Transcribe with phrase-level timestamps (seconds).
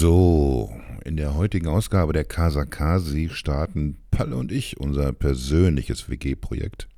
[0.00, 0.74] So,
[1.04, 6.88] in der heutigen Ausgabe der Casa Kasi starten Palle und ich unser persönliches WG-Projekt.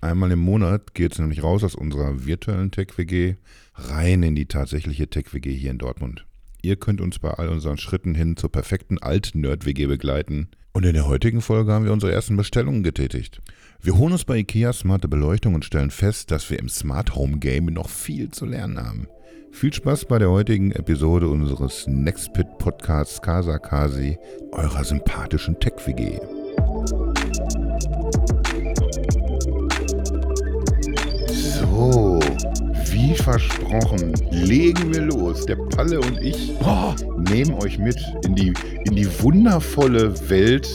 [0.00, 3.34] Einmal im Monat geht es nämlich raus aus unserer virtuellen Tech-WG
[3.74, 6.24] rein in die tatsächliche Tech-WG hier in Dortmund.
[6.62, 10.46] Ihr könnt uns bei all unseren Schritten hin zur perfekten Alt-Nerd-WG begleiten.
[10.72, 13.42] Und in der heutigen Folge haben wir unsere ersten Bestellungen getätigt.
[13.80, 17.38] Wir holen uns bei IKEA smarte Beleuchtung und stellen fest, dass wir im Smart Home
[17.38, 19.08] Game noch viel zu lernen haben.
[19.50, 24.18] Viel Spaß bei der heutigen Episode unseres Nextpit Podcasts Casa Kasi,
[24.50, 26.18] eurer sympathischen Tech-WG.
[31.28, 32.18] So,
[32.90, 35.46] wie versprochen, legen wir los.
[35.46, 36.94] Der Palle und ich oh,
[37.30, 38.52] nehmen euch mit in die,
[38.84, 40.68] in die wundervolle Welt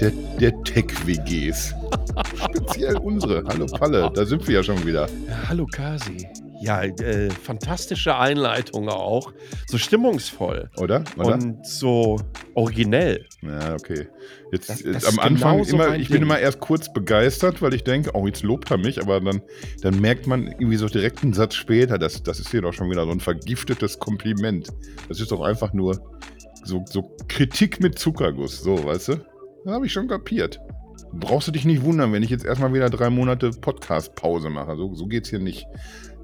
[0.00, 1.74] der, der Tech-WGs.
[2.34, 3.44] Speziell unsere.
[3.46, 5.06] Hallo Palle, da sind wir ja schon wieder.
[5.28, 6.26] Ja, hallo Kasi.
[6.60, 9.32] Ja, äh, fantastische Einleitung auch.
[9.66, 10.70] So stimmungsvoll.
[10.78, 11.04] Oder?
[11.16, 11.34] Oder?
[11.34, 12.16] Und so
[12.54, 13.26] originell.
[13.42, 14.08] Ja, okay.
[14.52, 16.14] Jetzt, das, das am Anfang genau immer, ich Ding.
[16.14, 19.42] bin immer erst kurz begeistert, weil ich denke, oh, jetzt lobt er mich, aber dann,
[19.82, 22.90] dann merkt man irgendwie so direkt einen Satz später, das, das ist hier doch schon
[22.90, 24.68] wieder so ein vergiftetes Kompliment.
[25.08, 26.00] Das ist doch einfach nur
[26.64, 29.14] so, so Kritik mit Zuckerguss, so, weißt du?
[29.64, 30.60] Das habe ich schon kapiert.
[31.12, 34.76] Brauchst du dich nicht wundern, wenn ich jetzt erstmal wieder drei Monate Podcast-Pause mache.
[34.76, 35.66] So, so es hier nicht.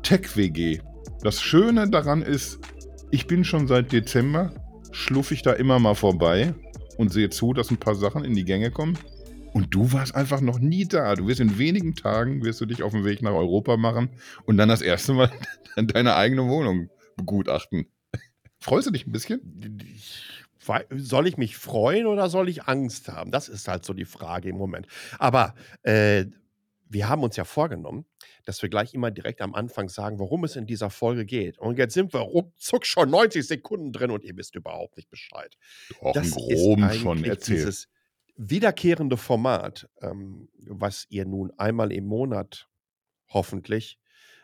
[0.02, 0.80] Tech-WG.
[1.22, 2.58] Das Schöne daran ist,
[3.10, 4.52] ich bin schon seit Dezember,
[4.90, 6.54] schluffe ich da immer mal vorbei
[6.96, 8.98] und sehe zu, dass ein paar Sachen in die Gänge kommen.
[9.52, 11.14] Und du warst einfach noch nie da.
[11.14, 14.10] Du wirst in wenigen Tagen, wirst du dich auf den Weg nach Europa machen
[14.44, 15.30] und dann das erste Mal
[15.76, 17.86] deine eigene Wohnung begutachten.
[18.58, 19.78] Freust du dich ein bisschen?
[20.90, 23.30] Soll ich mich freuen oder soll ich Angst haben?
[23.30, 24.86] Das ist halt so die Frage im Moment.
[25.18, 26.26] Aber äh,
[26.88, 28.04] wir haben uns ja vorgenommen,
[28.44, 31.58] dass wir gleich immer direkt am Anfang sagen, worum es in dieser Folge geht.
[31.58, 35.56] Und jetzt sind wir ruckzuck schon 90 Sekunden drin und ihr wisst überhaupt nicht Bescheid.
[36.00, 37.58] Auch das groben ist schon erzählt.
[37.58, 37.88] Dieses
[38.36, 42.68] wiederkehrende Format, ähm, was ihr nun einmal im Monat
[43.28, 43.98] hoffentlich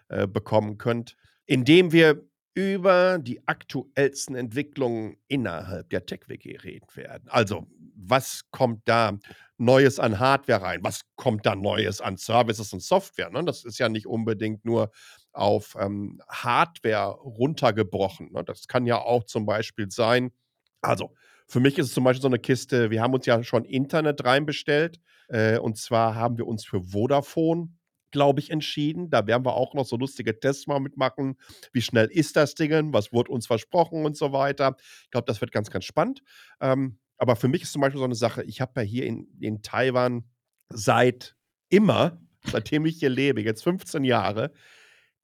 [0.08, 2.22] äh, bekommen könnt, indem wir
[2.58, 7.28] über die aktuellsten Entwicklungen innerhalb der Tech-WG reden werden.
[7.28, 9.16] Also, was kommt da
[9.58, 10.80] Neues an Hardware rein?
[10.82, 13.30] Was kommt da Neues an Services und Software?
[13.30, 13.44] Ne?
[13.44, 14.90] Das ist ja nicht unbedingt nur
[15.32, 18.32] auf ähm, Hardware runtergebrochen.
[18.32, 18.42] Ne?
[18.42, 20.32] Das kann ja auch zum Beispiel sein,
[20.80, 21.14] also
[21.46, 24.24] für mich ist es zum Beispiel so eine Kiste, wir haben uns ja schon Internet
[24.24, 24.98] reinbestellt.
[25.28, 27.68] Äh, und zwar haben wir uns für Vodafone
[28.10, 29.10] glaube ich, entschieden.
[29.10, 31.36] Da werden wir auch noch so lustige Tests mal mitmachen.
[31.72, 32.92] Wie schnell ist das Ding?
[32.92, 34.76] Was wurde uns versprochen und so weiter.
[35.04, 36.22] Ich glaube, das wird ganz, ganz spannend.
[36.60, 39.28] Ähm, aber für mich ist zum Beispiel so eine Sache, ich habe ja hier in,
[39.40, 40.24] in Taiwan
[40.68, 41.36] seit
[41.68, 44.52] immer, seitdem ich hier lebe, jetzt 15 Jahre,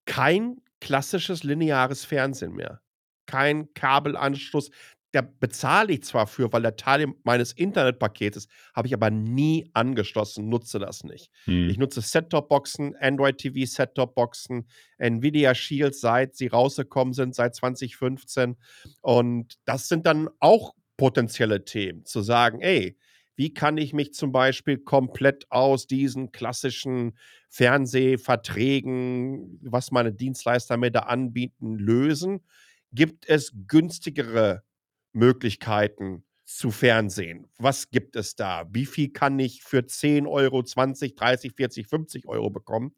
[0.04, 2.80] kein klassisches lineares Fernsehen mehr.
[3.26, 4.70] Kein Kabelanschluss
[5.14, 9.70] da bezahle ich zwar für, weil der Teil meines Internetpakets ist, habe ich aber nie
[9.72, 11.30] angeschlossen, nutze das nicht.
[11.44, 11.70] Hm.
[11.70, 14.66] Ich nutze Set-Top-Boxen, Android TV Set-Top-Boxen,
[14.98, 18.56] Nvidia Shield, seit sie rausgekommen sind, seit 2015.
[19.02, 22.98] Und das sind dann auch potenzielle Themen, zu sagen, ey,
[23.36, 27.16] wie kann ich mich zum Beispiel komplett aus diesen klassischen
[27.50, 32.40] Fernsehverträgen, was meine Dienstleister mir da anbieten, lösen?
[32.92, 34.64] Gibt es günstigere
[35.14, 37.46] Möglichkeiten zu Fernsehen.
[37.58, 38.66] Was gibt es da?
[38.70, 42.94] Wie viel kann ich für 10 Euro, 20, 30, 40, 50 Euro bekommen?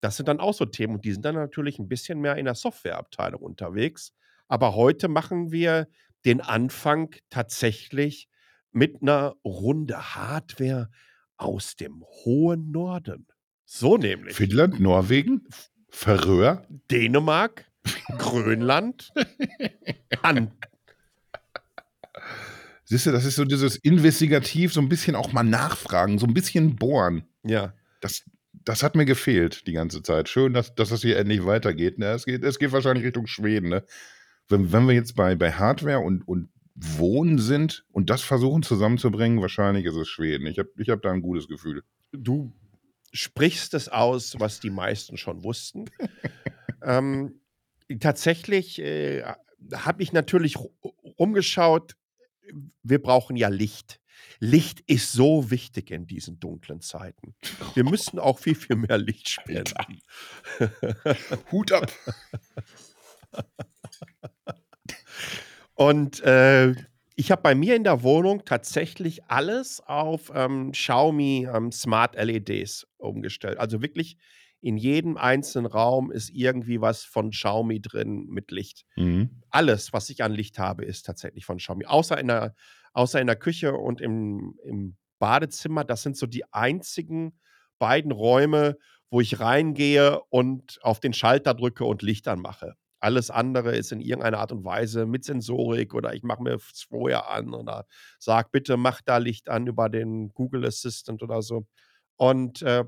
[0.00, 2.44] Das sind dann auch so Themen und die sind dann natürlich ein bisschen mehr in
[2.44, 4.14] der Softwareabteilung unterwegs.
[4.46, 5.88] Aber heute machen wir
[6.24, 8.28] den Anfang tatsächlich
[8.70, 10.90] mit einer Runde Hardware
[11.36, 13.26] aus dem hohen Norden.
[13.64, 14.34] So nämlich.
[14.34, 15.46] Finnland, Norwegen,
[15.90, 17.70] Färöer, Dänemark,
[18.16, 19.12] Grönland,
[20.22, 20.52] An
[22.84, 26.32] Siehst du, das ist so dieses Investigativ, so ein bisschen auch mal nachfragen, so ein
[26.32, 27.24] bisschen bohren.
[27.44, 27.74] Ja.
[28.00, 30.28] Das, das hat mir gefehlt die ganze Zeit.
[30.28, 31.98] Schön, dass, dass das hier endlich weitergeht.
[31.98, 32.06] Ne?
[32.06, 33.68] Es, geht es geht wahrscheinlich Richtung Schweden.
[33.68, 33.84] Ne?
[34.48, 39.42] Wenn, wenn wir jetzt bei, bei Hardware und, und Wohnen sind und das versuchen zusammenzubringen,
[39.42, 40.46] wahrscheinlich ist es Schweden.
[40.46, 41.82] Ich habe ich hab da ein gutes Gefühl.
[42.12, 42.52] Du
[43.12, 45.86] sprichst es aus, was die meisten schon wussten.
[46.82, 47.40] ähm,
[48.00, 49.24] tatsächlich äh,
[49.74, 50.56] habe ich natürlich
[51.18, 51.96] rumgeschaut,
[52.82, 54.00] wir brauchen ja Licht.
[54.40, 57.34] Licht ist so wichtig in diesen dunklen Zeiten.
[57.74, 60.00] Wir müssen auch viel, viel mehr Licht spenden.
[61.52, 61.92] Hut ab.
[65.74, 66.74] Und äh,
[67.14, 72.86] ich habe bei mir in der Wohnung tatsächlich alles auf ähm, Xiaomi ähm, Smart LEDs
[72.96, 73.58] umgestellt.
[73.58, 74.16] Also wirklich
[74.60, 78.84] in jedem einzelnen Raum ist irgendwie was von Xiaomi drin mit Licht.
[78.96, 79.42] Mhm.
[79.50, 81.86] Alles, was ich an Licht habe, ist tatsächlich von Xiaomi.
[81.86, 82.54] Außer in der,
[82.92, 85.84] außer in der Küche und im, im Badezimmer.
[85.84, 87.38] Das sind so die einzigen
[87.78, 88.76] beiden Räume,
[89.10, 92.74] wo ich reingehe und auf den Schalter drücke und Licht anmache.
[93.00, 96.86] Alles andere ist in irgendeiner Art und Weise mit Sensorik oder ich mache mir es
[96.88, 97.86] vorher an oder
[98.18, 101.66] sag bitte, mach da Licht an über den Google Assistant oder so.
[102.16, 102.84] Und äh,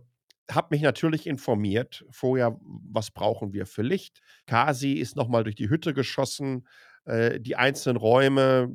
[0.54, 4.20] habe mich natürlich informiert vorher, was brauchen wir für Licht.
[4.46, 6.66] Kasi ist nochmal durch die Hütte geschossen,
[7.04, 8.70] äh, die einzelnen Räume,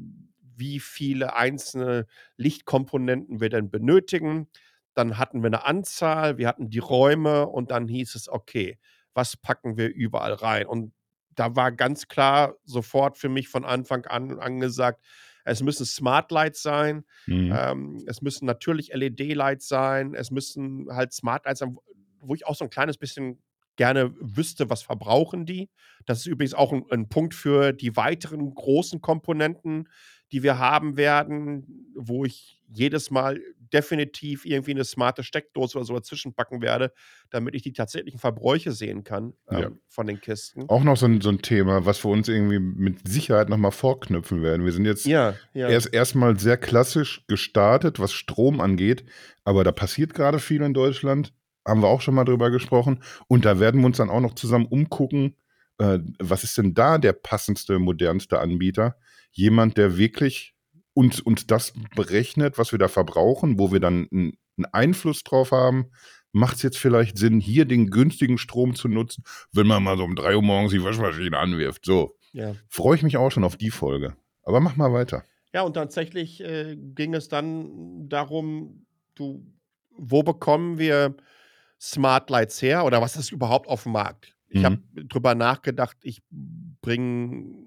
[0.57, 2.05] wie viele einzelne
[2.37, 4.47] Lichtkomponenten wir denn benötigen.
[4.93, 8.79] Dann hatten wir eine Anzahl, wir hatten die Räume und dann hieß es, okay,
[9.13, 10.67] was packen wir überall rein?
[10.67, 10.93] Und
[11.31, 15.03] da war ganz klar sofort für mich von Anfang an angesagt,
[15.45, 17.53] es müssen Smart Lights sein, mhm.
[17.55, 21.77] ähm, es müssen natürlich LED-Lights sein, es müssen halt Smart Lights sein,
[22.19, 23.41] wo ich auch so ein kleines bisschen
[23.75, 25.69] gerne wüsste, was verbrauchen die.
[26.05, 29.89] Das ist übrigens auch ein, ein Punkt für die weiteren großen Komponenten,
[30.31, 33.39] die wir haben werden, wo ich jedes Mal
[33.73, 36.93] definitiv irgendwie eine smarte Steckdose oder so dazwischen packen werde,
[37.29, 39.71] damit ich die tatsächlichen Verbräuche sehen kann ähm, ja.
[39.87, 40.69] von den Kisten.
[40.69, 44.41] Auch noch so ein, so ein Thema, was wir uns irgendwie mit Sicherheit nochmal vorknüpfen
[44.41, 44.65] werden.
[44.65, 45.69] Wir sind jetzt ja, ja.
[45.69, 49.03] erst erstmal sehr klassisch gestartet, was Strom angeht,
[49.43, 51.33] aber da passiert gerade viel in Deutschland.
[51.67, 53.01] Haben wir auch schon mal drüber gesprochen.
[53.27, 55.35] Und da werden wir uns dann auch noch zusammen umgucken,
[55.79, 58.95] äh, was ist denn da der passendste, modernste Anbieter?
[59.31, 60.54] Jemand, der wirklich
[60.95, 65.91] uns, uns das berechnet, was wir da verbrauchen, wo wir dann einen Einfluss drauf haben.
[66.31, 70.03] Macht es jetzt vielleicht Sinn, hier den günstigen Strom zu nutzen, wenn man mal so
[70.03, 71.85] um drei Uhr morgens die Waschmaschine anwirft?
[71.85, 72.17] So.
[72.33, 72.55] Ja.
[72.67, 74.15] Freue ich mich auch schon auf die Folge.
[74.43, 75.23] Aber mach mal weiter.
[75.53, 79.45] Ja, und tatsächlich äh, ging es dann darum, du,
[79.91, 81.15] wo bekommen wir
[81.79, 84.35] Smart Lights her oder was ist überhaupt auf dem Markt?
[84.49, 84.65] Ich mhm.
[84.65, 86.21] habe drüber nachgedacht, ich
[86.81, 87.64] bringe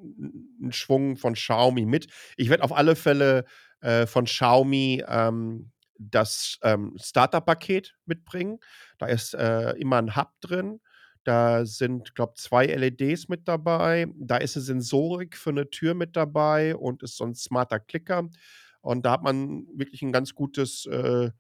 [0.60, 2.08] einen Schwung von Xiaomi mit.
[2.37, 3.44] Ich werde auf alle Fälle
[3.81, 8.58] äh, von Xiaomi ähm, das ähm, Starter-Paket mitbringen.
[8.99, 10.81] Da ist äh, immer ein Hub drin.
[11.25, 14.06] Da sind, glaube ich, zwei LEDs mit dabei.
[14.16, 18.28] Da ist eine Sensorik für eine Tür mit dabei und ist so ein smarter Klicker.
[18.81, 21.31] Und da hat man wirklich ein ganz gutes äh,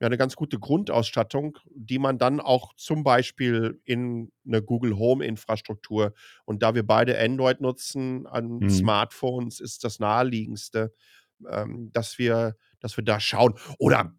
[0.00, 6.12] ja eine ganz gute Grundausstattung, die man dann auch zum Beispiel in eine Google Home-Infrastruktur
[6.44, 8.70] und da wir beide Android nutzen an mhm.
[8.70, 10.92] Smartphones, ist das naheliegendste,
[11.48, 13.54] ähm, dass wir, dass wir da schauen.
[13.78, 14.14] Oder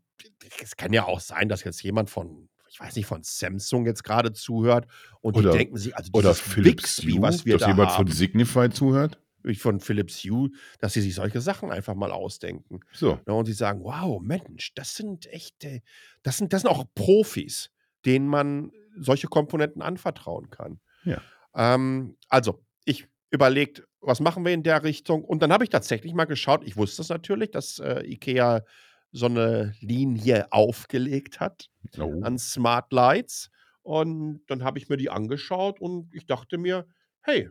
[0.62, 4.04] es kann ja auch sein, dass jetzt jemand von ich weiß nicht, von Samsung jetzt
[4.04, 4.88] gerade zuhört
[5.22, 8.08] und oder, die denken sich, also oder Philips Bixby, was wir dass da jemand haben,
[8.08, 9.20] von Signify zuhört?
[9.56, 10.50] Von Philips Hue,
[10.80, 12.82] dass sie sich solche Sachen einfach mal ausdenken.
[12.92, 13.12] So.
[13.12, 15.82] Ja, ne, und sie sagen, wow, Mensch, das sind echte,
[16.24, 17.72] das sind, das sind auch Profis,
[18.06, 20.80] denen man solche Komponenten anvertrauen kann.
[21.04, 21.22] Ja.
[21.56, 25.24] Ähm, also, ich überlegt, was machen wir in der Richtung?
[25.24, 28.64] Und dann habe ich tatsächlich mal geschaut, ich wusste es natürlich, dass äh, IKEA
[29.12, 32.22] so eine Linie aufgelegt hat oh.
[32.22, 33.50] an Smart Lights.
[33.82, 36.86] Und dann habe ich mir die angeschaut und ich dachte mir,
[37.22, 37.50] hey,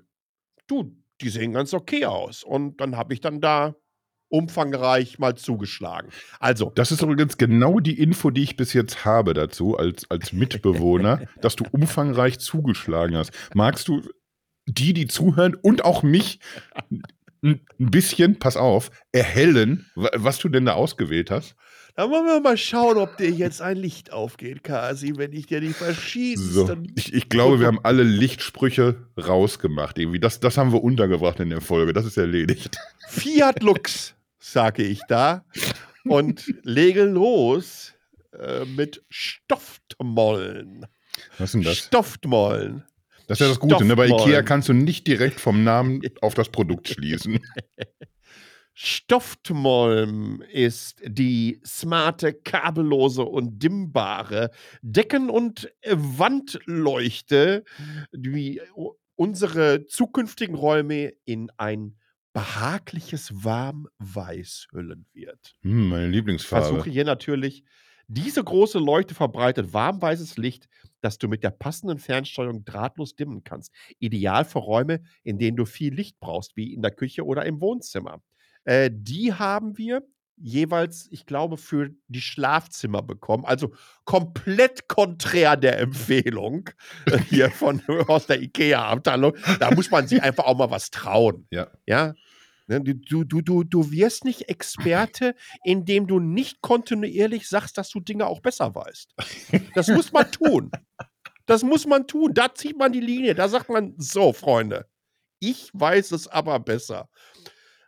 [0.66, 2.42] du, die sehen ganz okay aus.
[2.42, 3.74] Und dann habe ich dann da
[4.28, 6.10] umfangreich mal zugeschlagen.
[6.40, 6.72] Also.
[6.74, 11.22] Das ist übrigens genau die Info, die ich bis jetzt habe dazu, als, als Mitbewohner,
[11.40, 13.32] dass du umfangreich zugeschlagen hast.
[13.54, 14.02] Magst du
[14.66, 16.40] die, die zuhören und auch mich
[17.42, 21.54] ein bisschen, pass auf, erhellen, was du denn da ausgewählt hast?
[21.96, 25.62] Dann wollen wir mal schauen, ob dir jetzt ein Licht aufgeht, Kasi, wenn ich dir
[25.62, 26.42] die verschieße.
[26.42, 29.98] So, ich, ich, glaube, wir haben alle Lichtsprüche rausgemacht.
[29.98, 30.20] Irgendwie.
[30.20, 31.94] Das, das haben wir untergebracht in der Folge.
[31.94, 32.76] Das ist erledigt.
[33.08, 35.46] Fiat Lux, sage ich da.
[36.04, 37.94] Und lege los
[38.38, 40.86] äh, mit Stoffmollen.
[41.38, 41.78] Was ist denn das?
[41.78, 42.84] Stoffmollen.
[43.26, 43.96] Das ist ja das Gute, ne?
[43.96, 47.40] Bei Ikea kannst du nicht direkt vom Namen auf das Produkt schließen.
[48.78, 54.50] Stoffmolm ist die smarte, kabellose und dimmbare
[54.82, 57.64] Decken- und Wandleuchte,
[58.12, 58.60] die
[59.14, 61.96] unsere zukünftigen Räume in ein
[62.34, 65.54] behagliches Warmweiß hüllen wird.
[65.62, 66.66] Hm, meine Lieblingsfarbe.
[66.66, 67.64] Versuche hier natürlich
[68.08, 70.68] diese große Leuchte verbreitet warmweißes Licht,
[71.00, 73.72] das du mit der passenden Fernsteuerung drahtlos dimmen kannst.
[73.98, 77.62] Ideal für Räume, in denen du viel Licht brauchst, wie in der Küche oder im
[77.62, 78.20] Wohnzimmer.
[78.66, 80.02] Äh, die haben wir
[80.36, 83.44] jeweils, ich glaube, für die Schlafzimmer bekommen.
[83.46, 83.72] Also
[84.04, 86.68] komplett konträr der Empfehlung
[87.06, 89.34] äh, hier von aus der IKEA-Abteilung.
[89.58, 91.46] Da muss man sich einfach auch mal was trauen.
[91.50, 91.68] Ja.
[91.86, 92.14] Ja.
[92.68, 98.00] Ne, du, du, du, du wirst nicht Experte, indem du nicht kontinuierlich sagst, dass du
[98.00, 99.14] Dinge auch besser weißt.
[99.74, 100.72] Das muss man tun.
[101.46, 102.34] Das muss man tun.
[102.34, 103.36] Da zieht man die Linie.
[103.36, 104.86] Da sagt man, so, Freunde,
[105.38, 107.08] ich weiß es aber besser.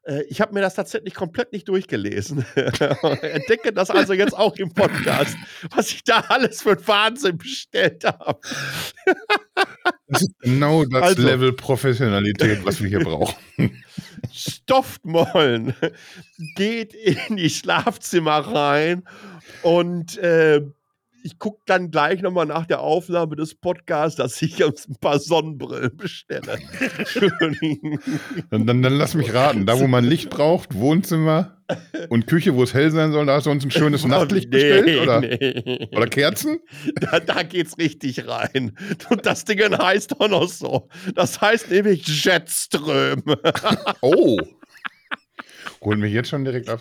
[0.08, 2.44] Äh, ich habe mir das tatsächlich komplett nicht durchgelesen.
[2.54, 5.36] Entdecke das also jetzt auch im Podcast,
[5.70, 8.40] was ich da alles für Wahnsinn bestellt habe.
[10.08, 13.36] das ist genau das also, Level Professionalität, was wir hier brauchen.
[14.32, 15.74] Stoffmollen
[16.56, 19.04] geht in die Schlafzimmer rein
[19.62, 20.62] und äh,
[21.22, 25.18] ich gucke dann gleich nochmal nach der Aufnahme des Podcasts, dass ich uns ein paar
[25.18, 26.58] Sonnenbrillen bestelle.
[28.50, 31.58] dann, dann, dann, lass mich raten, da wo man Licht braucht, Wohnzimmer
[32.08, 34.50] und Küche, wo es hell sein soll, da hast du uns ein schönes oh, Nachtlicht
[34.50, 35.02] nee, bestellt?
[35.02, 35.88] Oder, nee.
[35.94, 36.60] oder Kerzen?
[36.94, 38.76] Da, da geht's richtig rein.
[39.10, 40.88] Und das Ding heißt auch noch so.
[41.14, 43.22] Das heißt nämlich Jetström.
[44.00, 44.38] oh.
[45.82, 46.80] Holen wir jetzt schon direkt ab.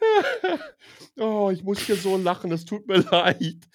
[1.20, 3.68] Oh, ich muss hier so lachen, es tut mir leid.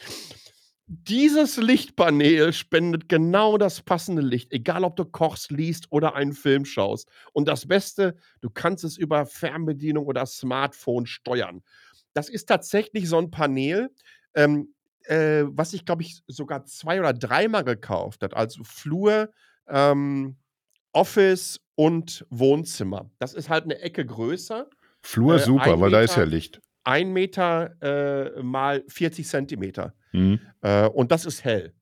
[0.88, 6.66] Dieses Lichtpanel spendet genau das passende Licht, egal ob du kochst, liest oder einen Film
[6.66, 7.08] schaust.
[7.34, 11.62] Und das Beste, du kannst es über Fernbedienung oder Smartphone steuern.
[12.14, 13.92] Das ist tatsächlich so ein Panel,
[14.34, 14.74] ähm,
[15.04, 18.36] äh, was ich, glaube ich, sogar zwei oder dreimal gekauft hat.
[18.36, 19.30] Also Flur,
[19.68, 20.38] ähm,
[20.94, 23.12] Office und Wohnzimmer.
[23.20, 24.68] Das ist halt eine Ecke größer.
[25.02, 26.60] Flur äh, super, weil da ist ja Licht.
[26.86, 29.94] 1 Meter äh, mal 40 Zentimeter.
[30.12, 30.39] Mhm.
[30.62, 31.74] Äh, und das ist hell.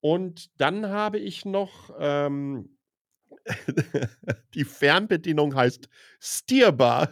[0.00, 2.74] Und dann habe ich noch ähm,
[4.54, 5.88] die Fernbedienung heißt
[6.20, 7.06] Steerbar.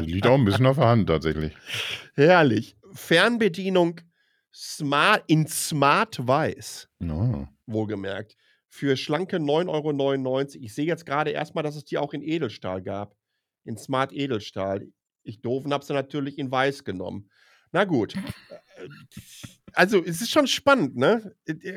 [0.00, 1.54] Die liegt auch ein bisschen auf der Hand tatsächlich.
[2.14, 2.76] Herrlich.
[2.92, 4.00] Fernbedienung
[4.54, 6.88] Smart, in Smart Weiß.
[7.02, 7.46] Oh.
[7.66, 8.36] Wohlgemerkt.
[8.68, 10.40] Für schlanke 9,99 Euro.
[10.64, 13.14] Ich sehe jetzt gerade erstmal, dass es die auch in Edelstahl gab.
[13.64, 14.86] In Smart Edelstahl.
[15.26, 17.28] Ich doofen habe sie natürlich in weiß genommen.
[17.72, 18.14] Na gut.
[19.72, 21.34] Also, es ist schon spannend, ne?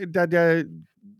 [0.07, 0.63] Da, da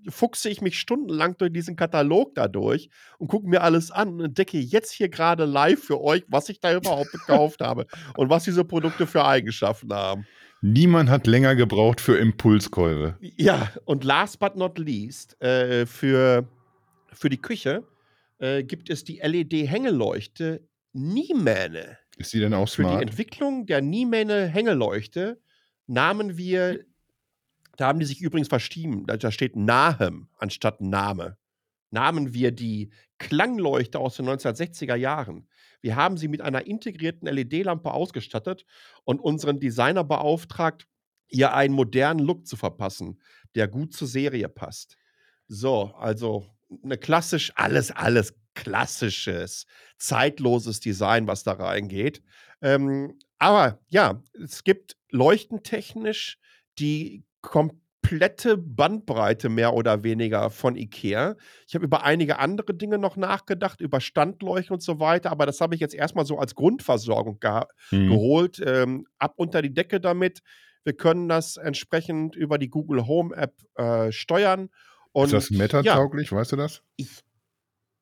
[0.08, 4.20] fuchse ich mich stundenlang durch diesen Katalog da durch und gucke mir alles an und
[4.22, 8.44] entdecke jetzt hier gerade live für euch, was ich da überhaupt gekauft habe und was
[8.44, 10.26] diese Produkte für Eigenschaften haben.
[10.62, 13.18] Niemand hat länger gebraucht für Impulskäufe.
[13.22, 16.48] Ja, und last but not least, äh, für,
[17.14, 17.84] für die Küche
[18.40, 21.98] äh, gibt es die LED-Hängeleuchte Niemäne.
[22.20, 22.92] Ist die denn auch smart?
[22.92, 25.42] Für die Entwicklung der Niemäne Hängeleuchte
[25.88, 26.86] nahmen wir,
[27.78, 31.38] da haben die sich übrigens verschrieben, da steht Nahem anstatt Name.
[31.92, 35.48] Nahmen wir die Klangleuchte aus den 1960er Jahren.
[35.82, 38.66] Wir haben sie mit einer integrierten LED-Lampe ausgestattet
[39.06, 40.88] und unseren Designer beauftragt,
[41.30, 43.22] ihr einen modernen Look zu verpassen,
[43.56, 44.98] der gut zur Serie passt.
[45.48, 46.46] So, also
[46.84, 49.66] eine klassisch, alles, alles klassisches,
[49.98, 52.22] zeitloses Design, was da reingeht.
[52.62, 56.38] Ähm, aber ja, es gibt leuchtentechnisch
[56.78, 61.38] die komplette Bandbreite mehr oder weniger von IKEA.
[61.68, 65.62] Ich habe über einige andere Dinge noch nachgedacht, über Standleuchten und so weiter, aber das
[65.62, 67.62] habe ich jetzt erstmal so als Grundversorgung ge
[67.92, 68.10] mhm.
[68.10, 68.62] geholt.
[68.66, 70.42] Ähm, ab unter die Decke damit.
[70.84, 74.70] Wir können das entsprechend über die Google Home App äh, steuern.
[75.12, 76.84] Und, ist das meta-tauglich, ja, weißt du das?
[76.96, 77.24] Ich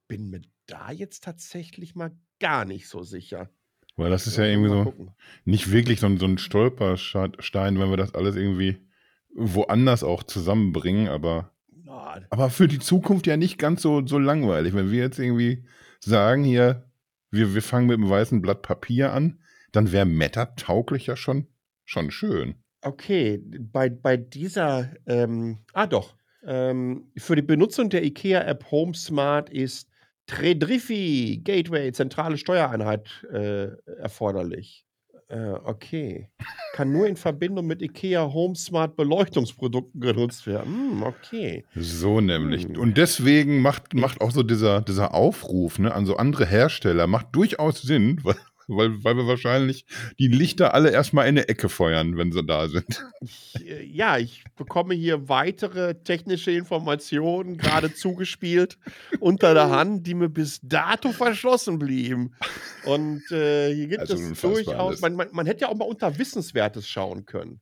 [0.08, 3.50] bin mir da jetzt tatsächlich mal gar nicht so sicher.
[3.96, 5.12] Weil das ist ja, ja irgendwie so gucken.
[5.44, 8.78] nicht wirklich so ein, so ein Stolperstein, wenn wir das alles irgendwie
[9.34, 11.52] woanders auch zusammenbringen, aber,
[12.30, 14.74] aber für die Zukunft ja nicht ganz so, so langweilig.
[14.74, 15.66] Wenn wir jetzt irgendwie
[16.00, 16.90] sagen, hier,
[17.32, 19.40] wir, wir fangen mit einem weißen Blatt Papier an,
[19.72, 21.48] dann wäre Meta tauglich ja schon,
[21.86, 22.56] schon schön.
[22.82, 29.50] Okay, bei, bei dieser, ähm, ah doch, ähm, für die Benutzung der IKEA-App Home Smart
[29.50, 29.90] ist
[30.27, 33.69] Tredrifi Gateway, zentrale Steuereinheit äh,
[34.00, 34.86] erforderlich.
[35.29, 36.29] Äh, okay.
[36.74, 40.91] Kann nur in Verbindung mit IKEA Home Smart Beleuchtungsprodukten genutzt werden.
[40.91, 41.65] Hm, okay.
[41.75, 42.65] So nämlich.
[42.65, 42.77] Hm.
[42.77, 47.27] Und deswegen macht, macht auch so dieser, dieser Aufruf ne, an so andere Hersteller, macht
[47.34, 48.36] durchaus Sinn, weil
[48.68, 49.86] weil, weil wir wahrscheinlich
[50.20, 53.06] die Lichter alle erstmal in eine Ecke feuern, wenn sie da sind.
[53.60, 58.78] Äh, ja, ich bekomme hier weitere technische Informationen, gerade zugespielt,
[59.20, 62.36] unter der Hand, die mir bis dato verschlossen blieben.
[62.86, 66.18] Und äh, hier gibt also es durchaus, man, man, man hätte ja auch mal unter
[66.18, 67.62] Wissenswertes schauen können.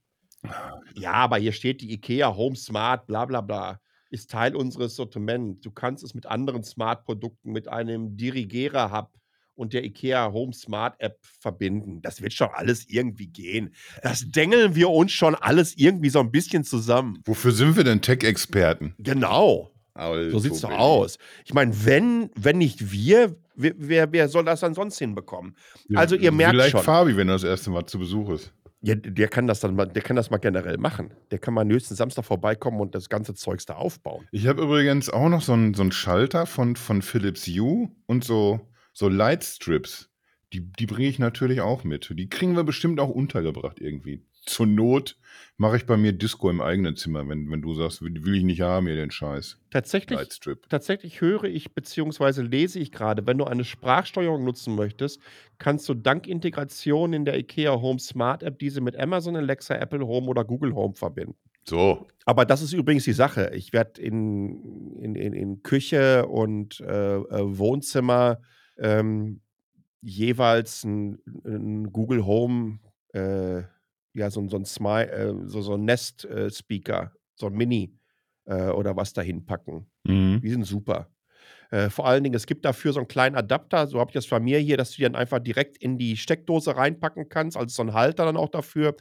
[0.93, 3.79] Ja, aber hier steht die IKEA Home Smart, bla bla bla
[4.11, 5.61] ist Teil unseres Sortiments.
[5.61, 9.11] Du kannst es mit anderen Smart-Produkten, mit einem Dirigera-Hub
[9.55, 12.01] und der IKEA Home Smart App verbinden.
[12.01, 13.73] Das wird schon alles irgendwie gehen.
[14.03, 17.21] Das dengeln wir uns schon alles irgendwie so ein bisschen zusammen.
[17.25, 18.95] Wofür sind wir denn Tech-Experten?
[18.99, 19.71] Genau.
[19.93, 21.17] Also, so sieht's doch aus.
[21.45, 25.55] Ich meine, wenn, wenn nicht wir, wer, wer soll das dann sonst hinbekommen?
[25.87, 26.81] Ja, also ihr merkt vielleicht schon.
[26.81, 28.53] Vielleicht Fabi, wenn er das erste Mal zu Besuch ist.
[28.81, 31.11] Ja, der kann das dann mal der kann das mal generell machen.
[31.31, 34.27] Der kann mal nächsten Samstag vorbeikommen und das ganze Zeugs da aufbauen.
[34.31, 38.59] Ich habe übrigens auch noch so einen so Schalter von von Philips Hue und so
[38.95, 40.09] so Lightstrips.
[40.53, 42.11] Die die bringe ich natürlich auch mit.
[42.17, 44.25] Die kriegen wir bestimmt auch untergebracht irgendwie.
[44.45, 45.17] Zur Not
[45.57, 48.61] mache ich bei mir Disco im eigenen Zimmer, wenn wenn du sagst: „Will ich nicht
[48.61, 50.69] haben hier den Scheiß.“ Tatsächlich Lightstrip.
[50.69, 55.19] tatsächlich höre ich beziehungsweise lese ich gerade, wenn du eine Sprachsteuerung nutzen möchtest,
[55.57, 60.05] kannst du dank Integration in der IKEA Home Smart App diese mit Amazon Alexa, Apple
[60.07, 61.35] Home oder Google Home verbinden.
[61.67, 62.07] So.
[62.25, 63.51] Aber das ist übrigens die Sache.
[63.55, 68.39] Ich werde in in in in Küche und, äh, äh, Wohnzimmer,
[68.77, 69.41] ähm,
[70.01, 72.79] jeweils ein 'n Google Home,
[73.13, 73.63] äh
[74.15, 77.93] ja, so so 'n Smi äh, so so 'n Nest äh, Speaker, so 'n Mini,
[78.47, 79.87] äh, oder was dahin packen.
[80.05, 80.41] Mhm.
[80.43, 81.09] Die sind super.
[81.71, 84.27] Äh, vor allen Dingen, es gibt dafür so 'n kleinen Adapter, so habe ich das
[84.27, 87.73] bei mir hier, dass du die dann einfach direkt in die Steckdose reinpacken kannst, also
[87.73, 88.95] so 'n Halter dann auch dafür.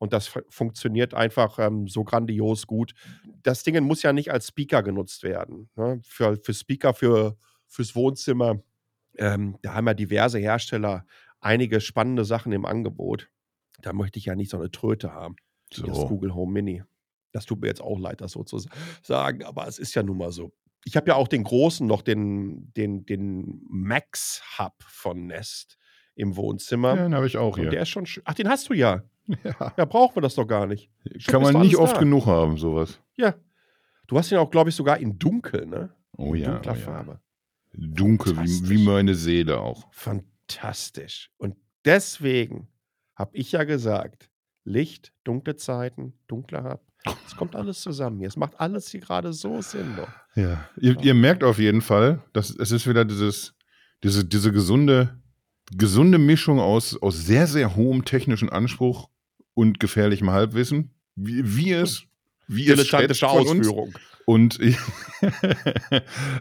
[0.00, 2.94] Und das fu funktioniert einfach, ähm, so grandios gut.
[3.44, 6.00] Das Ding muss ja nicht als Speaker genutzt werden, ne?
[6.04, 7.36] Für für Speaker für
[7.68, 8.62] fürs Wohnzimmer,
[9.18, 11.06] ähm, da haben ja diverse Hersteller
[11.40, 13.28] einige spannende Sachen im Angebot.
[13.80, 15.36] Da möchte ich ja nicht so 'ne Tröte haben,
[15.74, 16.06] wie das So.
[16.08, 16.82] Google Home Mini.
[17.32, 18.58] Das tut mir jetzt auch leid, das so zu
[19.02, 20.52] sagen, aber es ist ja nun mal so.
[20.84, 25.76] Ich habe ja auch den großen noch, den den den Max Hub von Nest
[26.14, 26.96] im Wohnzimmer.
[26.96, 27.70] Ja, den habe ich auch Und hier.
[27.70, 29.02] der ist schon sch ach, den hast du ja.
[29.44, 29.74] Ja.
[29.76, 30.88] Ja, brauchen wir das doch gar nicht.
[31.16, 32.00] Stimmt, Kann man nicht oft da.
[32.00, 33.00] genug haben, so was.
[33.16, 33.34] Ja.
[34.06, 35.92] Du hast ihn auch, glaube ich, sogar in dunkel, ne?
[36.16, 37.20] Oh In ja, dunkler oh ja.
[37.76, 39.92] Dunkel wie wie meine Seele auch.
[39.92, 41.30] Fantastisch.
[41.36, 42.68] Und deswegen
[43.14, 44.30] habe ich ja gesagt:
[44.64, 46.80] Licht, dunkle Zeiten, dunkler Hub.
[47.26, 48.28] Es kommt alles zusammen hier.
[48.28, 50.08] Es macht alles hier grade so Sinn doch.
[50.34, 50.68] Ja.
[50.80, 53.54] Ihr ihr merkt auf jeden Fall, dass es ist wieder dieses
[54.02, 55.20] diese diese gesunde
[55.76, 59.08] gesunde Mischung aus aus sehr, sehr hohem technischen Anspruch
[59.54, 62.04] und gefährlichem Halbwissen, wie wie es
[62.48, 63.68] wie es schätzt von uns.
[63.68, 63.94] Ausführung.
[64.28, 64.76] Und ich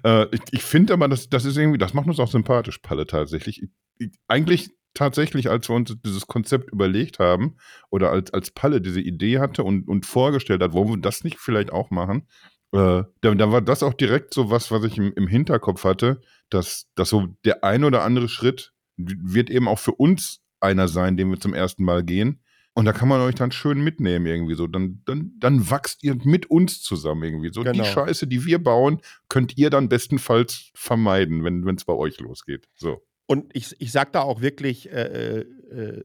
[0.04, 3.06] äh, ich ich finde aber, das das ist irgendwie das macht uns auch sympathisch, Palle,
[3.08, 3.62] tatsächlich.
[3.62, 3.70] I
[4.02, 7.58] i eigentlich tatsächlich, als wir uns dieses Konzept überlegt haben
[7.92, 11.38] oder als als Palle diese Idee hatte und und vorgestellt hat: „Wollen wir das nicht
[11.40, 12.28] vielleicht auch machen?“
[12.74, 16.22] Äh, da da war das auch direkt so was, was ich im im Hinterkopf hatte,
[16.50, 21.18] dass dass so der ein oder andere Schritt wird eben auch für uns einer sein,
[21.18, 22.42] den wir zum ersten Mal gehen.
[22.78, 24.68] Und da kann man euch dann schön mitnehmen irgendwie so.
[24.68, 27.64] Dann dann dann wachst ihr mit uns zusammen irgendwie so.
[27.64, 27.86] Die Genau.
[27.86, 32.68] Scheiße, die wir bauen, könnt ihr dann bestenfalls vermeiden, wenn wenn's bei euch losgeht.
[32.76, 33.02] So.
[33.28, 36.04] Und ich ich sage da auch wirklich, äh, äh, äh,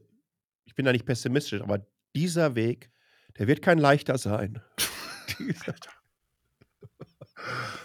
[0.65, 2.89] ich bin da nicht pessimistisch, aber dieser Weg,
[3.37, 4.61] der wird kein leichter sein.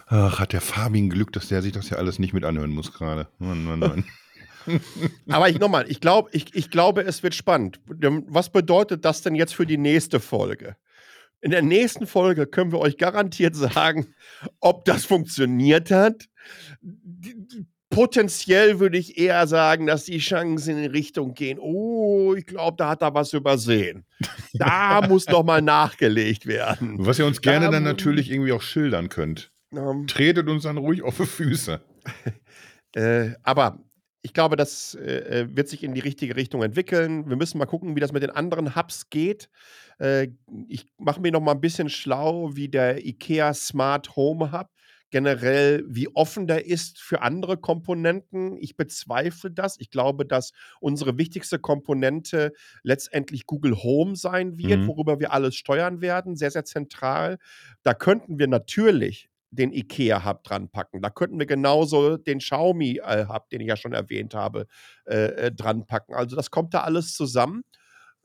[0.07, 2.71] Ach, hat der Fabi 'n Glück, dass der sich das hier alles nicht mit anhören
[2.71, 3.27] muss grade.
[3.39, 4.05] Mann, Mann, Mann.
[5.29, 7.81] Aber ich noch mal, ich glaube ich ich glaube, es wird spannend.
[8.03, 10.77] Ähm, was bedeutet das denn jetzt für die nächste Folge?
[11.41, 14.15] In der nächsten Folge können wir euch garantiert sagen,
[14.61, 16.29] ob das funktioniert hat.
[17.89, 22.91] Potenziell würde ich eher sagen, dass die Chancen in Richtung gehen: „Oh, ich glaube, da
[22.91, 24.05] hat er was übersehen.
[24.55, 28.53] Da muss noch mal nachgelegt werden.“ Was ihr uns gerne Da dann mu natürlich irgendwie
[28.53, 29.53] auch schildern könnt.
[29.73, 31.81] Ähm Tretet uns dann ruhig auf die Füße.
[32.95, 33.79] Äh, aber
[34.27, 37.29] ich glaube, das, äh, äh, wird sich in die richtige Richtung entwickeln.
[37.29, 39.49] Wir müssen mal gucken, wie das mit den anderen Hubs geht.
[40.01, 40.29] Äh,
[40.69, 44.69] ich mache mich noch mal 'n bisschen schlau, wie der IKEA Smart Home Hub
[45.11, 48.57] generell wie offen der ist für andere Komponenten.
[48.61, 49.77] Ich bezweifle das.
[49.79, 54.87] Ich glaube, dass unsere wichtigste Komponente letztendlich Google Home sein wird, Mhm.
[54.89, 57.39] worüber wir alles steuern werden, sehr, sehr zentral.
[57.85, 61.03] Da könnten wir natürlich den IKEA Hub dran packen.
[61.03, 64.67] Da könnten wir genauso den Xiaomi, äh, Hub, den ich ja schon erwähnt habe,
[65.07, 66.15] äh, äh, dran packen.
[66.15, 67.63] Also, das kommt da alles zusammen.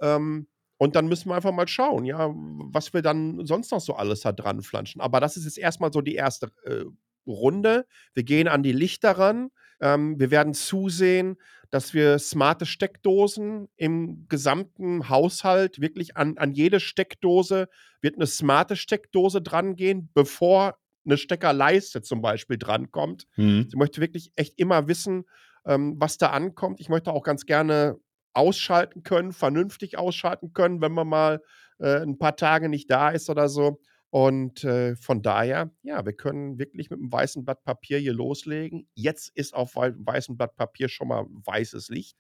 [0.02, 3.96] Ähm, und dann müssen wir einfach mal schauen, ja, was wir dann sonst noch so
[3.96, 5.00] alles da dran flanschen.
[5.02, 6.86] Aber das ist jetzt erst mal so die erste äh,
[7.28, 7.86] Runde.
[8.16, 9.50] Wir gehen an die Lichter ran.
[9.80, 11.38] Ähm, wir werden zusehen,
[11.70, 17.68] dass wir smarte Steckdosen im gesamten Haushalt wirklich an an jede Steckdose
[18.02, 23.28] wird 'ne smarte Steckdose drangehen, bevor 'ne Steckerleiste zum Beispiel drankommt.
[23.38, 23.70] Mhm.
[23.70, 25.26] Ich möchte wirklich echt immer wissen,
[25.66, 26.80] ähm, was da ankommt.
[26.82, 27.98] Ich möchte auch ganz gerne
[28.34, 31.42] ausschalten können, vernünftig ausschalten können, wenn man mal,
[31.80, 33.80] äh, 'n paar Tage nicht da ist oder so.
[34.10, 38.88] Und, äh, von daher, ja, wir können wirklich mit 'm weißen Blatt Papier hier loslegen.
[38.96, 42.18] Jetzt ist auf wei weißem Blatt Papier schon mal weißes Licht,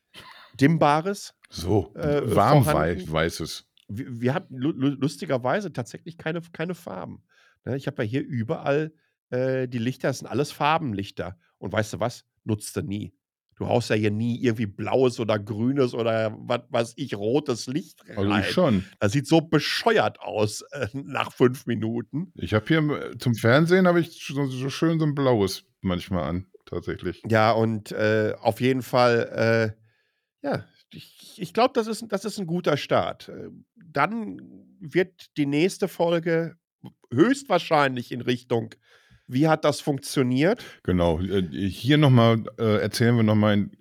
[0.53, 3.65] dimmbares, So, äh, warm wei weißes.
[3.89, 7.23] Wir wir hatten lu lu lustigerweise tatsächlich keine keine Farben?
[7.65, 8.93] Ich habe ja hier überall
[9.29, 11.37] äh, die Lichter das sind alles Farbenlichter.
[11.57, 12.25] Und weißt du was?
[12.43, 13.13] Nutzt du nie.
[13.55, 18.01] Du haust ja hier nie irgendwie blaues oder grünes oder was weiß ich, rotes Licht
[18.09, 18.17] rein.
[18.17, 18.85] Also ich schon.
[18.99, 22.33] Das sieht so bescheuert aus äh, nach fünf Minuten.
[22.35, 26.23] Ich habe hier äh, zum Fernsehen habe ich so, so, schön so ein blaues manchmal
[26.23, 27.21] an, tatsächlich.
[27.29, 29.75] Ja, und äh, auf jeden Fall,
[30.43, 33.29] äh, ja, ich, ich glaube, das ist, das ist ein guter Start.
[33.29, 34.41] Äh, dann
[34.79, 36.57] wird die nächste Folge
[37.11, 38.75] höchstwahrscheinlich in Richtung
[39.31, 40.63] wie hat das funktioniert?
[40.83, 41.19] Genau.
[41.21, 43.71] Äh, hier nochmal äh, erzählen wir nochmal in,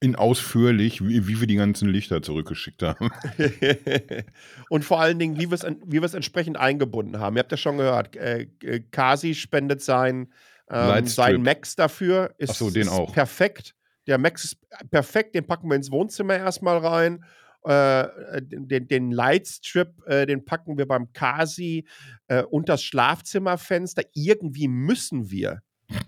[0.00, 3.10] in ausführlich, wie, wie, wir die ganzen Lichter zurückgeschickt haben.
[4.68, 7.36] und vor allen Dingen, wie wir es wie entsprechend eingebunden haben.
[7.36, 8.46] Ihr habt ja schon gehört, äh,
[8.90, 10.32] Kasi spendet sein,
[10.70, 12.34] ähm, sein Max dafür.
[12.36, 13.12] Ist, Ach so, den ist auch.
[13.12, 13.74] perfekt.
[14.06, 14.58] Der Max ist
[14.90, 17.24] perfekt, den packen wir ins Wohnzimmer erstmal rein.
[17.64, 21.84] Äh, den, den Lightstrip, äh, den packen wir beim Kasi
[22.28, 24.02] äh, unter das Schlafzimmerfenster.
[24.14, 25.62] Irgendwie müssen wir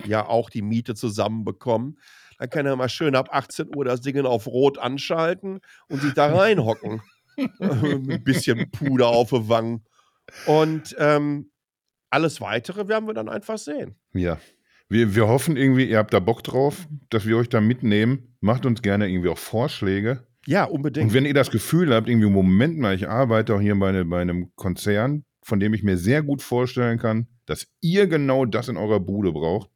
[0.06, 1.98] ja auch die Miete zusammenbekommen.
[2.38, 6.14] Dann kann er mal schön ab 18 Uhr das Ding auf Rot anschalten und sich
[6.14, 7.02] da reinhocken.
[7.60, 9.84] Ein bisschen Puder auf die Wangen.
[10.46, 11.50] Und ähm,
[12.10, 13.96] alles Weitere werden wir dann einfach sehen.
[14.12, 14.38] Ja.
[14.88, 18.36] Wir, wir hoffen irgendwie, ihr habt da Bock drauf, dass wir euch da mitnehmen.
[18.40, 20.26] Macht uns gerne irgendwie auch Vorschläge.
[20.46, 21.08] Ja, unbedingt.
[21.08, 24.04] Und wenn ihr das Gefühl habt, irgendwie, Moment mal, ich arbeite auch hier bei, ne,
[24.04, 28.68] bei einem Konzern, von dem ich mir sehr gut vorstellen kann, dass ihr genau das
[28.68, 29.70] in eurer Bude braucht,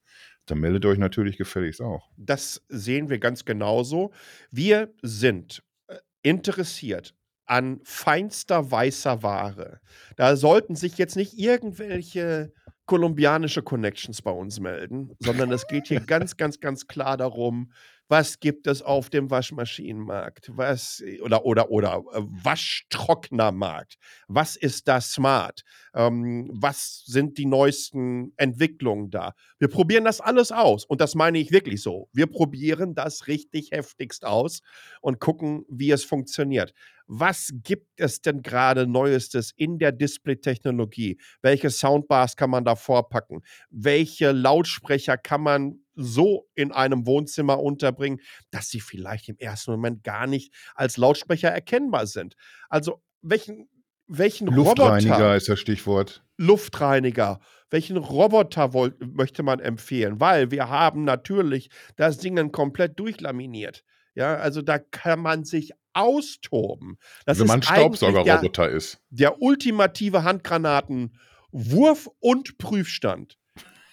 [0.46, 2.08] dann meldet euch natürlich gefälligst auch.
[2.16, 4.12] Das sehen wir ganz genauso.
[4.50, 7.14] Wir sind äh, interessiert
[7.46, 9.80] an feinster weißer Ware.
[10.16, 12.52] Da sollten sich jetzt nicht irgendwelche
[12.86, 17.72] kolumbianische Connections bei uns melden, sondern es geht hier ganz, ganz, ganz klar darum,
[18.08, 23.96] was gibt es auf dem Waschmaschinenmarkt, was oder oder oder äh, Waschtrocknermarkt,
[24.28, 25.62] was ist da smart,
[25.94, 29.34] ähm, was sind die neuesten Entwicklungen da.
[29.58, 32.08] Wir probieren das alles aus und das meine ich wirklich so.
[32.12, 34.60] Wir probieren das richtig heftigst aus
[35.00, 36.72] und gucken, wie es funktioniert.
[37.08, 41.18] Was gibt es denn gerade Neuestes in der Display-Technologie?
[41.40, 43.42] Welche Soundbars kann man da vorpacken?
[43.70, 50.04] Welche Lautsprecher kann man so in einem Wohnzimmer unterbringen, dass sie vielleicht im ersten Moment
[50.04, 52.36] gar nicht als Lautsprecher erkennbar sind.
[52.68, 53.68] Also welchen,
[54.06, 56.22] welchen Luftreiniger Roboter, ist das Stichwort.
[56.36, 57.40] Luftreiniger.
[57.70, 60.20] Welchen Roboter wollt, möchte man empfehlen?
[60.20, 63.82] Weil wir haben natürlich das Ding dann komplett durchlaminiert.
[64.14, 66.98] Ja, also da kann man sich austoben.
[67.24, 69.00] Das Wenn man Staubsaugerroboter ist.
[69.10, 73.38] Der ultimative Handgranaten-Wurf- und Prüfstand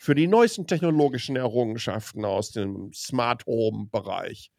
[0.03, 4.51] für die neuesten technologischen Errungenschaften aus dem Smart Home Bereich,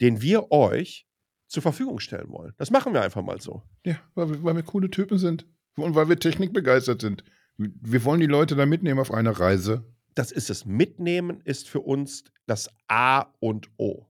[0.00, 1.06] den wir euch
[1.46, 2.54] zur Verfügung stellen wollen.
[2.58, 3.62] Das machen wir einfach mal so.
[3.86, 7.22] Ja, weil wir, weil wir coole Typen sind und weil wir technikbegeistert sind.
[7.56, 9.84] Wir wollen die Leute da mitnehmen auf eine Reise.
[10.16, 10.66] Das ist es.
[10.66, 14.06] Mitnehmen ist für uns das A und O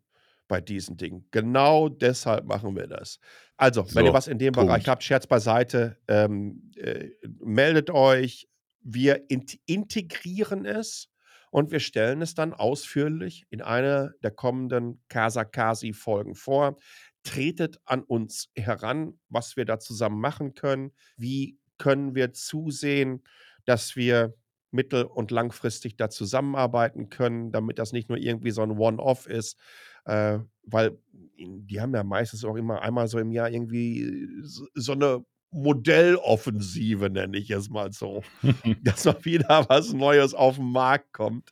[0.48, 1.26] bei diesen Dingen.
[1.30, 3.20] Genau deshalb machen wir das.
[3.58, 4.68] Also, so, wenn ihr was in dem Punkt.
[4.68, 7.10] Bereich habt, Scherz beiseite, ähm, äh,
[7.44, 8.49] meldet euch,
[8.80, 9.24] wir
[9.66, 11.08] integrieren es
[11.50, 16.76] und wir stellen es dann ausführlich in einer der kommenden Kasakasi-Folgen vor.
[17.22, 20.92] Tretet an uns heran, was wir da zusammen machen können.
[21.16, 23.22] Wie können wir zusehen,
[23.64, 24.34] dass wir
[24.70, 29.58] mittel- und langfristig da zusammenarbeiten können, damit das nicht nur irgendwie so ein One-Off ist,
[30.04, 30.98] äh, weil
[31.36, 37.36] die haben ja meistens auch immer einmal so im Jahr irgendwie so eine Modelloffensive, nenne
[37.38, 38.22] ich es mal so.
[38.82, 41.50] dass mal wieder was Neues auf den Markt kommt.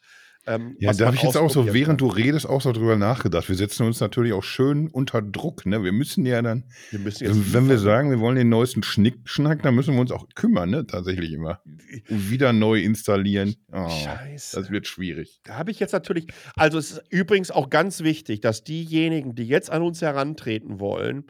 [0.48, 2.08] Ähm, ja, da habe ich jetzt auch so, während kann.
[2.08, 3.48] du redest, auch so drüber nachgedacht.
[3.48, 5.66] Wir setzen uns natürlich auch schön unter Druck.
[5.66, 5.84] Ne?
[5.84, 9.62] Wir müssen ja dann, wir müssen jetzt wenn wir sagen, wir wollen den neuesten Schnickschnack,
[9.62, 10.86] dann müssen wir uns auch kümmern, ne?
[10.86, 11.60] tatsächlich immer.
[12.08, 13.56] Und wieder neu installieren.
[13.70, 14.56] Oh, Scheiße.
[14.58, 15.40] Das wird schwierig.
[15.44, 19.46] Da habe ich jetzt natürlich, also es ist übrigens auch ganz wichtig, dass diejenigen, die
[19.46, 21.26] jetzt an uns herantreten wollen,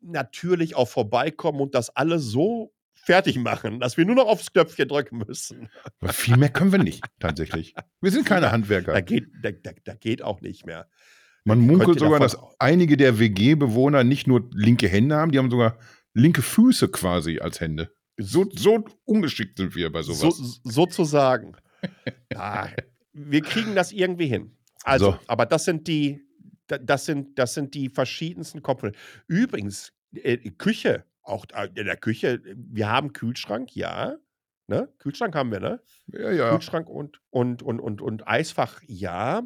[0.00, 2.72] natürlich auch vorbeikommen und das alles so
[3.06, 5.68] fertig machen, dass wir nur noch aufs Knöpfchen drücken müssen.
[6.00, 7.74] Aber viel mehr können wir nicht, tatsächlich.
[8.00, 8.92] Wir sind keine Handwerker.
[8.92, 10.88] Da geht, da, da, da geht auch nicht mehr.
[11.44, 15.78] Man munkelt sogar, dass einige der WG-Bewohner nicht nur linke Hände haben, die haben sogar
[16.12, 17.92] linke Füße quasi als Hände.
[18.16, 20.36] So, so ungeschickt sind wir bei sowas.
[20.36, 21.52] So, sozusagen.
[22.32, 22.68] ja,
[23.12, 24.56] wir kriegen das irgendwie hin.
[24.82, 25.18] Also, so.
[25.28, 26.26] aber das sind die,
[26.66, 29.00] das sind, das sind die verschiedensten Komponenten.
[29.28, 34.16] Übrigens, äh, Küche auch in der Küche, wir haben Kühlschrank, ja.
[34.68, 34.88] Ne?
[34.98, 35.80] Kühlschrank haben wir, ne?
[36.08, 36.50] Ja, ja.
[36.50, 39.42] Kühlschrank und, und, und, und, und Eisfach, ja.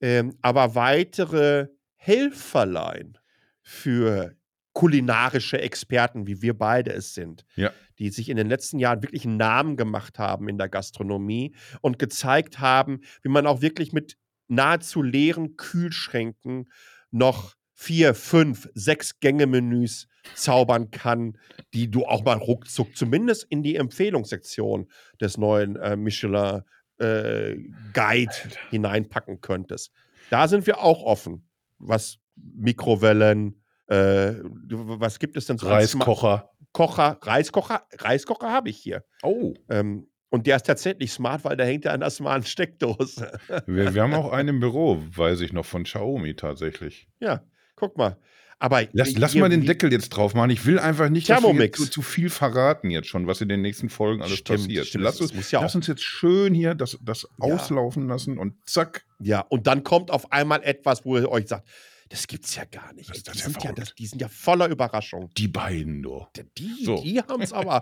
[0.00, 3.18] Ähm, aber weitere Helferlein
[3.60, 4.34] für
[4.72, 7.70] kulinarische Experten, wie wir beide es sind, ja.
[7.98, 11.98] die sich in den letzten Jahren wirklich einen Namen gemacht haben in der Gastronomie und
[11.98, 14.16] gezeigt haben, wie man auch wirklich mit
[14.48, 16.70] nahezu leeren Kühlschränken
[17.10, 21.38] noch vier, fünf, sechs Gänge-Menüs zaubern kann,
[21.74, 24.88] die du auch mal ruckzuck zumindest in die Empfehlungssektion
[25.20, 26.62] des neuen äh, Michelin
[26.98, 27.56] äh,
[27.92, 28.32] Guide
[28.70, 29.92] hineinpacken könntest.
[30.30, 35.68] Da sind wir auch offen, was Mikrowellen, äh, was gibt es denn so?
[35.68, 36.48] Reiskocher.
[36.72, 39.04] Kocher, Reiskocher, Reiskocher habe ich hier.
[39.22, 39.52] Oh.
[39.68, 43.38] Ähm, und der ist tatsächlich smart, weil der hängt ja an der smarten Steckdose.
[43.66, 47.08] wir, wir haben auch einen im Büro, weiß ich noch, von Xiaomi tatsächlich.
[47.20, 47.44] Ja,
[47.76, 48.16] guck mal.
[48.62, 50.50] Aber lass, lass mal den Deckel jetzt drauf machen.
[50.50, 53.60] Ich will einfach nicht, dass wir zu, zu, viel verraten jetzt schon, was in den
[53.60, 54.86] nächsten Folgen alles stimmt, passiert.
[54.86, 57.28] Stimmt, lass, uns, ja lass uns, jetzt schön hier das, das ja.
[57.44, 59.04] auslaufen lassen und zack.
[59.18, 61.66] Ja, und dann kommt auf einmal etwas, wo ihr euch sagt,
[62.08, 63.10] das gibt's ja gar nicht.
[63.10, 65.30] Das die, sind ja, das, die, sind ja, voller Überraschung.
[65.36, 66.30] Die beiden nur.
[66.56, 67.02] Die, so.
[67.02, 67.80] die haben es aber,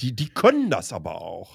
[0.00, 1.54] die, die können das aber auch.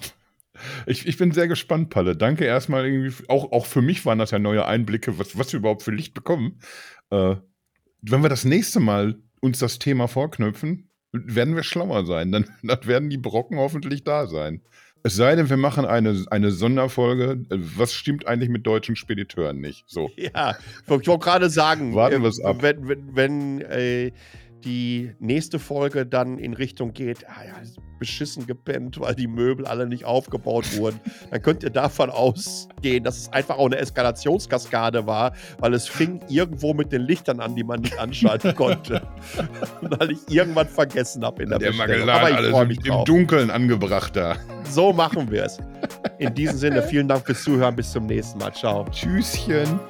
[0.86, 2.14] Ich, ich bin sehr gespannt, Palle.
[2.14, 3.12] Danke erstmal irgendwie.
[3.26, 6.14] Auch, auch für mich waren das ja neue Einblicke, was, was wir überhaupt für Licht
[6.14, 6.60] bekommen.
[7.10, 7.34] Äh,
[8.02, 12.32] wenn wir das nächste Mal uns das Thema vorknüpfen, werden wir schlauer sein.
[12.32, 14.62] Dann, dann werden die Brocken hoffentlich da sein.
[15.02, 17.42] Es sei denn, wir machen eine, eine Sonderfolge.
[17.48, 19.84] Was stimmt eigentlich mit deutschen Spediteuren nicht?
[19.86, 20.10] So.
[20.16, 22.58] Ja, ich wollte gerade sagen, warten wir es ab.
[22.60, 24.12] Wenn, wenn, wenn äh,
[24.64, 27.54] die nächste Folge dann in Richtung geht, ah ja,
[27.98, 30.98] beschissen gepennt, weil die Möbel alle nicht aufgebaut wurden,
[31.30, 36.20] dann könnt ihr davon ausgehen, dass es einfach auch eine Eskalationskaskade war, weil es fing
[36.28, 39.02] irgendwo mit den Lichtern an, die man nicht anschalten konnte.
[39.82, 42.08] weil ich irgendwann vergessen habe in der, der Bestellung.
[42.08, 44.36] Aber ich alles im Dunkeln angebracht da.
[44.64, 45.58] So machen wir es.
[46.18, 47.76] In diesem Sinne, vielen Dank fürs Zuhören.
[47.76, 48.52] Bis zum nächsten Mal.
[48.52, 48.86] Ciao.
[48.90, 49.80] Tschüsschen.